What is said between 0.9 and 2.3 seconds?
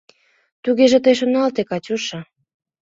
тый шоналте, Катюша.